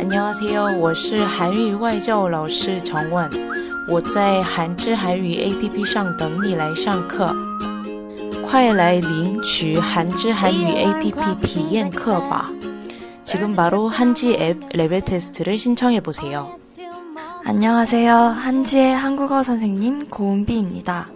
[0.00, 0.78] 안녕하세요.
[0.78, 3.30] 我是韩语外教老师정원.
[3.88, 7.34] 我在韩之韩语 APP 上等你来上课.
[8.44, 12.50] 快来领取韩之韩语 APP 体验课吧.
[13.24, 16.56] 지금 바로 한지 앱 레벨 테스트를 신청해 보세요.
[17.44, 18.14] 안녕하세요.
[18.14, 21.08] 한지의 한국어 선생님 고은비입니다.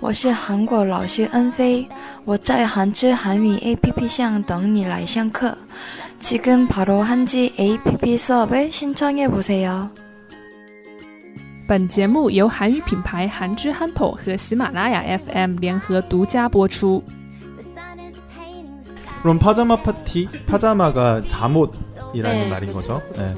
[0.00, 1.88] 我是韩国老师恩飞，
[2.24, 5.56] 我在韩之韩语 APP 上等你来上课。
[6.18, 9.90] 지금 바로 한지 APP 수업을 신청해 보세요.
[11.66, 17.02] 本节目由韩语品牌韩之憨头和喜马拉雅 FM 联合独家播出。
[19.22, 23.02] 그럼 파자마 파티, 파자마가 잠옷이라는 네, 말인 그쵸, 거죠.
[23.08, 23.22] 그쵸.
[23.22, 23.34] 네.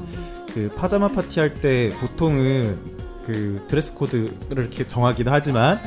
[0.53, 2.77] 그 파자마 파티 할 때 보통은
[3.25, 5.79] 그 드레스 코드를 이렇게 정하기도 하지만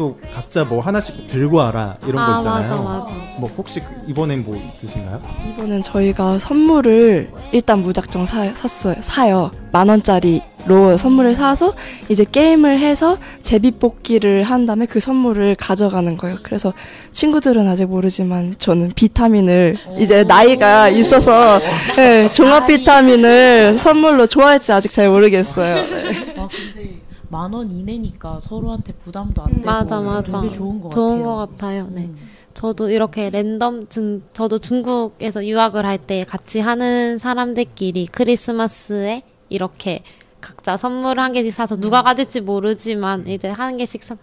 [0.00, 2.70] 또 각자 뭐 하나씩 들고 와라 이런 거 아, 있잖아요.
[2.70, 3.14] 맞아, 맞아.
[3.38, 5.20] 뭐 혹시 그- 이번엔 뭐 있으신가요?
[5.50, 8.94] 이번엔 저희가 선물을 일단 무작정 사, 샀어요.
[9.02, 9.50] 사요.
[9.72, 11.74] 만 원짜리로 선물을 사서
[12.08, 16.38] 이제 게임을 해서 제비뽑기를 한 다음에 그 선물을 가져가는 거예요.
[16.42, 16.72] 그래서
[17.12, 21.60] 친구들은 아직 모르지만 저는 비타민을 이제 나이가 있어서
[21.96, 25.74] 네, 종합 비타민을 선물로 좋아할지 아직 잘 모르겠어요.
[25.74, 26.34] 네.
[26.38, 26.89] 아 근데
[27.30, 30.40] 만 원 이내니까 서로한테 부담도 안 되고 맞아, 맞아.
[30.40, 31.24] 되게 좋은 것 좋은 같아요.
[31.24, 31.88] 것 같아요.
[31.90, 32.02] 네.
[32.06, 32.16] 음.
[32.54, 40.02] 저도 이렇게 랜덤 중 저도 중국에서 유학을 할 때 같이 하는 사람들끼리 크리스마스에 이렇게
[40.40, 44.16] 각자 선물을 한 개씩 사서 누가 가질지 모르지만 이제 한 개씩 사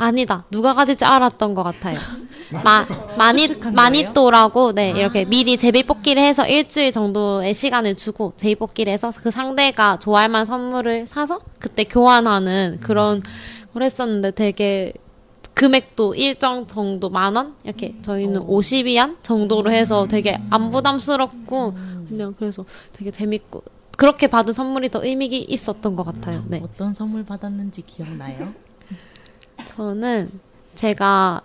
[0.00, 1.98] 아니다 누가 가질지 알았던 것 같아요.
[2.64, 2.84] 마
[3.16, 9.10] 마니 마니또라고 네 이렇게 미리 제비 뽑기를 해서 일주일 정도의 시간을 주고 제비 뽑기를 해서
[9.22, 13.22] 그 상대가 좋아할 만한 선물을 사서 그때 교환하는 그런
[13.72, 14.92] 걸 했었는데 되게
[15.54, 17.54] 금액도 일정 정도 만 원?
[17.64, 21.74] 이렇게 저희는 50위안 정도로 해서 되게 안 부담스럽고
[22.08, 23.62] 그냥 그래서 되게 재밌고
[23.96, 26.42] 그렇게 받은 선물이 더 의미가 있었던 것 같아요.
[26.48, 26.62] 네.
[26.64, 28.54] 어떤 선물 받았는지 기억나요?
[29.76, 30.30] 저는
[30.74, 31.42] 제가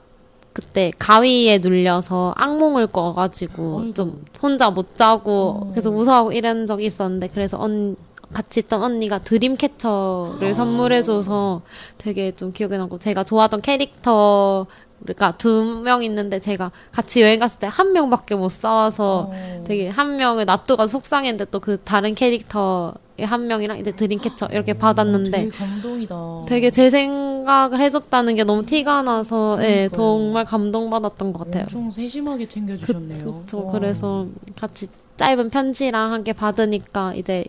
[0.53, 3.93] 그때 가위에 눌려서 악몽을 꿔가지고 아이고.
[3.93, 5.71] 좀 혼자 못 자고 어.
[5.75, 7.95] 계속 무서워하고 이런 적이 있었는데 그래서 언
[8.33, 11.61] 같이 있던 언니가 드림캐쳐를 선물해줘서
[11.97, 17.91] 되게 좀 기억에 남고 제가 좋아하던 캐릭터가 두명 있는데 제가 같이 여행 갔을 때 한
[17.93, 19.63] 명밖에 못 싸워서 어.
[19.67, 22.93] 되게 한 명을 놔두고 속상했는데 또 그 다른 캐릭터의
[23.25, 26.15] 한 명이랑 이제 드림캐쳐 이렇게 받았는데 되게 감동이다.
[26.47, 29.89] 되게 제생 각을 해줬다는 게 너무 티가 나서 예.
[29.93, 31.63] 정말 감동받았던 것 같아요.
[31.63, 33.41] 엄청 세심하게 챙겨주셨네요.
[33.41, 33.65] 그쵸.
[33.65, 33.71] 와.
[33.71, 34.27] 그래서
[34.59, 37.45] 같이 짧은 편지랑 함께 받으니까 이제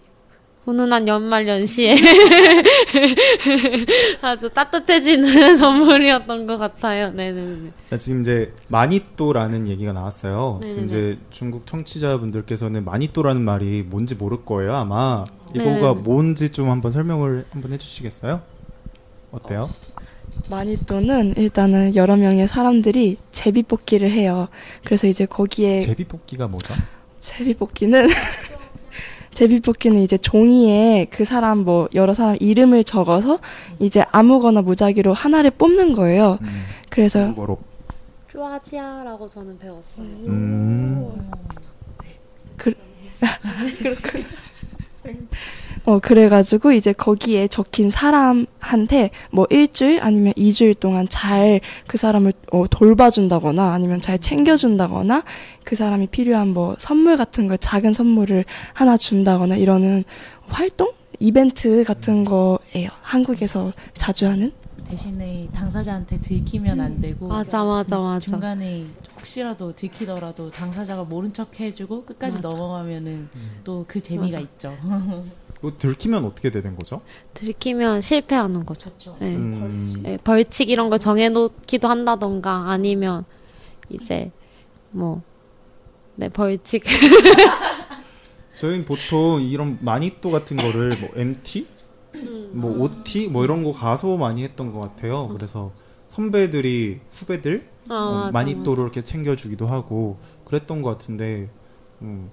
[0.64, 1.94] 훈훈한 연말 연시에
[4.20, 7.10] 아주 따뜻해지는 선물이었던 것 같아요.
[7.12, 7.70] 네네네.
[7.88, 10.60] 자, 지금 이제 마니또라는 얘기가 나왔어요.
[10.66, 11.10] 지금 네네네.
[11.12, 15.24] 이제 중국 청취자분들께서는 마니또라는 말이 뭔지 모를 거예요, 아마.
[15.54, 15.94] 이거가 네네네.
[16.02, 18.40] 뭔지 좀 한번 설명을 한번 해주시겠어요?
[19.30, 19.68] 어때요?
[20.50, 24.48] 마니또는 일단은 여러 명의 사람들이 제비 뽑기를 해요.
[24.84, 26.74] 그래서 이제 거기에 제비 뽑기가 뭐죠?
[27.18, 28.06] 제비 뽑기는
[29.32, 33.38] 제비 뽑기는 이제 종이에 그 사람 뭐 여러 사람 이름을 적어서
[33.78, 36.38] 이제 아무거나 무작위로 하나를 뽑는 거예요.
[36.40, 37.58] 음, 그래서 중국어로.
[38.28, 40.06] 쪼아지아라고 저는 배웠어요.
[40.26, 41.30] 음,
[45.86, 52.66] 어 그래가지고 이제 거기에 적힌 사람한테 뭐 일주일 아니면 이주일 동안 잘 그 사람을 어,
[52.68, 55.22] 돌봐준다거나 아니면 잘 챙겨준다거나
[55.64, 60.02] 그 사람이 필요한 뭐 선물 같은 거 작은 선물을 하나 준다거나 이러는
[60.48, 62.90] 활동 이벤트 같은 거예요.
[63.02, 64.52] 한국에서 자주 하는.
[64.88, 68.18] 대신에 당사자한테 들키면 안 되고 맞아 맞아 맞아.
[68.20, 68.86] 중간에
[69.16, 73.28] 혹시라도 들키더라도 당사자가 모른 척 해주고 끝까지 넘어가면은
[73.64, 74.40] 또 그 재미가 맞아.
[74.40, 74.72] 있죠.
[75.58, 77.00] 이거 들키면 어떻게 되는 거죠?
[77.34, 78.94] 들키면 실패하는 거죠.
[79.18, 79.36] 네.
[79.36, 83.24] 음, 예, 벌칙 이런 걸 정해놓기도 한다던가 아니면
[83.88, 84.32] 이제
[84.90, 85.22] 뭐
[86.16, 86.84] 네, 벌칙
[88.54, 91.66] 저희는 보통 이런 마니또 같은 거를 뭐 MT,
[92.52, 95.28] 뭐 OT, 뭐 이런 거 가서 많이 했던 것 같아요.
[95.28, 95.72] 그래서
[96.08, 101.50] 선배들이 후배들 아, 어, 맞아, 마니또를 이렇게 챙겨주기도 하고 그랬던 것 같은데,
[102.00, 102.30] 음.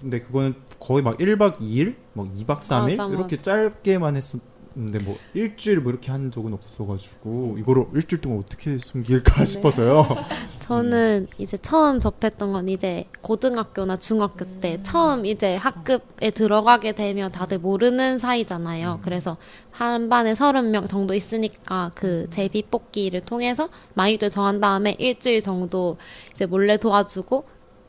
[0.00, 5.80] 근데 그거는 거의 막 1박 2일, 뭐 2박 3일 맞아, 이렇게 짧게만 했었는데 뭐 일주일
[5.80, 9.44] 뭐 이렇게 한 적은 없어가지고 이거를 일주일 동안 어떻게 숨길까 네.
[9.44, 10.06] 싶어서요.
[10.60, 17.58] 저는 이제 처음 접했던 건 이제 고등학교나 중학교 때 처음 이제 학급에 들어가게 되면 다들
[17.58, 19.00] 모르는 사이잖아요.
[19.02, 19.36] 그래서
[19.70, 25.98] 한 반에 서른 명 정도 있으니까 그 제비 뽑기를 통해서 마이도 정한 다음에 일주일 정도
[26.32, 27.44] 이제 몰래 도와주고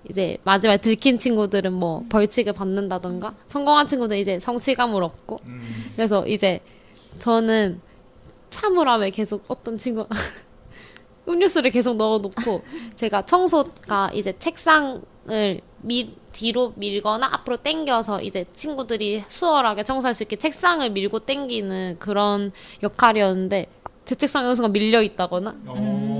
[0.10, 3.36] 이제 마지막에 들킨 친구들은 뭐 벌칙을 받는다던가?
[3.48, 5.40] 성공한 친구들은 이제 성취감을 얻고.
[5.96, 6.60] 그래서 이제
[7.19, 7.81] 저는
[8.50, 10.07] 차물함에 계속 어떤 친구
[11.28, 12.63] 음료수를 계속 넣어놓고
[12.96, 15.02] 제가 청소가 이제 책상을
[15.81, 22.51] 밀, 뒤로 밀거나 앞으로 당겨서 이제 친구들이 수월하게 청소할 수 있게 책상을 밀고 당기는 그런
[22.84, 23.68] 역할이었는데
[24.06, 25.56] 제 책상에 순간 밀려 있다거나?
[25.68, 26.15] 어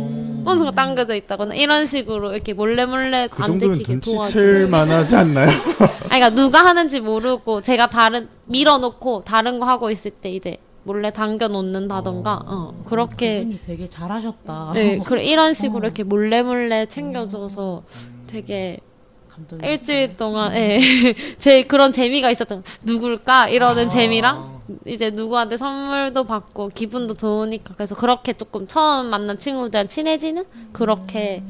[0.54, 5.48] 느 순간 당겨져 있다거나 이런 식으로 이렇게 몰래 몰래 그 안 들키게 도와주고 만하지 않나요?
[6.10, 11.12] 아니, 그러니까 누가 하는지 모르고 제가 다른 밀어놓고 다른 거 하고 있을 때 이제 몰래
[11.12, 14.72] 당겨 놓는다던가 어, 그렇게 그분이 되게 잘하셨다.
[14.76, 17.84] 네, 그 이런 식으로 이렇게 몰래 몰래 챙겨줘서
[18.28, 18.78] 되게
[19.30, 20.80] 감동이 일주일 동안 예.
[21.40, 23.90] 제 그런 재미가 있었던 누굴까 이러는 아.
[23.90, 24.55] 재미랑
[24.86, 31.44] 이제 누구한테 선물도 받고 기분도 좋으니까 그래서 그렇게 조금 처음 만난 친구들이랑 친해지는 그렇게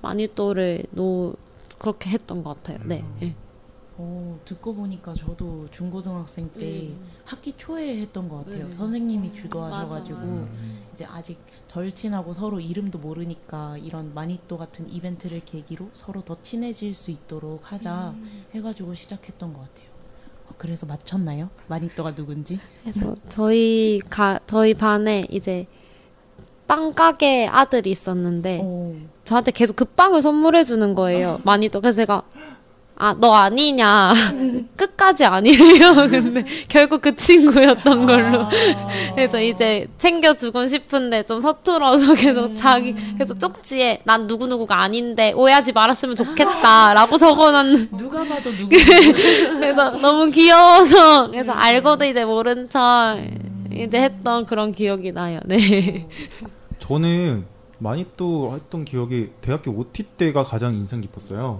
[0.00, 1.34] 마니또를 노
[1.78, 2.78] 그렇게 했던 것 같아요.
[2.84, 3.04] 네.
[3.22, 3.34] 예.
[3.98, 6.92] 어, 듣고 보니까 저도 중고등학생 때
[7.24, 8.66] 학기 초에 했던 것 같아요.
[8.66, 8.72] 네.
[8.72, 10.48] 선생님이 주도하셔가지고 맞아, 맞아.
[10.94, 16.94] 이제 아직 덜 친하고 서로 이름도 모르니까 이런 마니또 같은 이벤트를 계기로 서로 더 친해질
[16.94, 18.14] 수 있도록 하자
[18.54, 19.91] 해가지고 시작했던 것 같아요.
[20.62, 21.50] 어, 그래서 맞췄나요?
[21.66, 22.60] 마니또가 누군지?
[22.82, 25.66] 그래서 저희 가 저희 반에 이제
[26.68, 28.94] 빵 가게 아들이 있었는데 어,
[29.24, 31.40] 저한테 계속 그 빵을 선물해 주는 거예요.
[31.42, 32.22] 많이 또 그래서 제가
[32.96, 34.12] 아 너 아니냐
[34.76, 35.94] 끝까지 아니래요.
[36.10, 38.46] 근데 결국 그 친구였던 걸로.
[39.14, 45.72] 그래서 이제 챙겨주곤 싶은데 좀 서툴어서 계속 자기 그래서 쪽지에 난 누구 누구가 아닌데 오해하지
[45.72, 47.88] 말았으면 좋겠다 라고 적어놨는.
[47.98, 53.18] 누가 봐도 누구 그래서 너무 귀여워서 그래서 알고도 이제 모른 척
[53.72, 55.40] 이제 했던 그런 기억이 나요.
[55.44, 56.08] 네.
[56.78, 57.46] 저는
[57.78, 61.58] 많이 또 했던 기억이 대학교 OT 때가 가장 인상 깊었어요.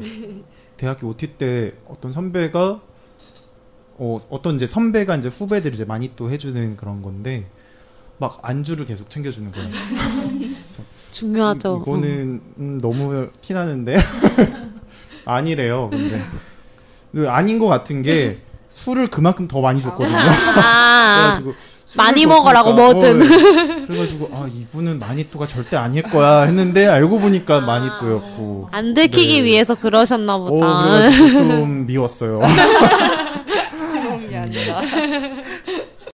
[0.82, 2.80] 대학교 OT 때 어떤 선배가
[3.98, 7.46] 어, 어떤 이제 선배가 이제 후배들 이제 많이 또 해주는 그런 건데
[8.18, 9.70] 막 안주를 계속 챙겨주는 거예요.
[11.12, 11.78] 중요하죠.
[11.82, 13.96] 이거는 음, 너무 티나는데
[15.24, 15.88] 아니래요.
[15.92, 16.20] 근데
[17.12, 18.40] 그 아닌 것 같은 게
[18.72, 20.16] 술을 그만큼 더 많이 줬거든요.
[20.16, 21.54] 아, 그래가지고
[21.84, 23.20] 술을 많이 먹으라고 뭐든.
[23.20, 23.86] 어, 네.
[23.86, 28.68] 그래가지고 아 이분은 마니또가 절대 아닐 거야 했는데 알고 보니까 마니또였고.
[28.72, 29.44] 안 들키기 네.
[29.44, 30.84] 위해서 그러셨나 어, 보다.
[30.84, 32.40] 그래가지고 좀 미웠어요.